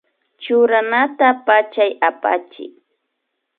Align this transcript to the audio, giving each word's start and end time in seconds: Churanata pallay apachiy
Churanata 0.43 1.27
pallay 1.45 1.91
apachiy 2.09 2.71